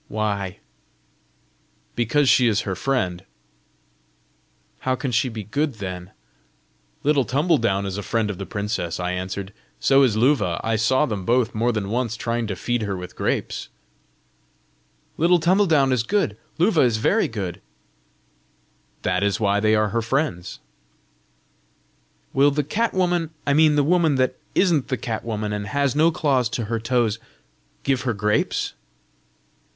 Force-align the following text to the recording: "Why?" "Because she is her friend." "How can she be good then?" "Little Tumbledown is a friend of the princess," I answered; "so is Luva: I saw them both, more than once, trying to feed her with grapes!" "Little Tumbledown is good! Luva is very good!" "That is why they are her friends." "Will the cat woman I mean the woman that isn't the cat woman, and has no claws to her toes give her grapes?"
"Why?" 0.07 0.57
"Because 1.95 2.27
she 2.27 2.47
is 2.47 2.61
her 2.61 2.73
friend." 2.75 3.23
"How 4.79 4.95
can 4.95 5.11
she 5.11 5.29
be 5.29 5.43
good 5.43 5.75
then?" 5.75 6.09
"Little 7.03 7.23
Tumbledown 7.23 7.85
is 7.85 7.99
a 7.99 8.01
friend 8.01 8.31
of 8.31 8.39
the 8.39 8.47
princess," 8.47 8.99
I 8.99 9.11
answered; 9.11 9.53
"so 9.79 10.01
is 10.01 10.17
Luva: 10.17 10.59
I 10.63 10.75
saw 10.75 11.05
them 11.05 11.23
both, 11.23 11.53
more 11.53 11.71
than 11.71 11.89
once, 11.91 12.17
trying 12.17 12.47
to 12.47 12.55
feed 12.55 12.81
her 12.81 12.97
with 12.97 13.15
grapes!" 13.15 13.69
"Little 15.17 15.39
Tumbledown 15.39 15.91
is 15.91 16.01
good! 16.01 16.35
Luva 16.57 16.81
is 16.83 16.97
very 16.97 17.27
good!" 17.27 17.61
"That 19.03 19.21
is 19.21 19.39
why 19.39 19.59
they 19.59 19.75
are 19.75 19.89
her 19.89 20.01
friends." 20.01 20.57
"Will 22.33 22.49
the 22.49 22.63
cat 22.63 22.95
woman 22.95 23.29
I 23.45 23.53
mean 23.53 23.75
the 23.75 23.83
woman 23.83 24.15
that 24.15 24.35
isn't 24.55 24.87
the 24.87 24.97
cat 24.97 25.23
woman, 25.23 25.53
and 25.53 25.67
has 25.67 25.95
no 25.95 26.09
claws 26.09 26.49
to 26.57 26.63
her 26.65 26.79
toes 26.79 27.19
give 27.83 28.01
her 28.01 28.13
grapes?" 28.15 28.73